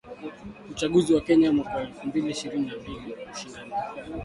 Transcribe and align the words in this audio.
Uchaguzi 0.71 1.13
wa 1.13 1.21
Kenya 1.21 1.53
mwaka 1.53 1.75
wa 1.75 1.81
elfu 1.81 2.07
mbili 2.07 2.31
ishirini 2.31 2.67
na 2.67 2.75
mbili: 2.77 3.15
ushindani 3.33 3.67
mkali. 3.67 4.11